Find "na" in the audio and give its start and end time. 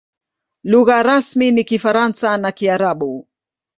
2.37-2.51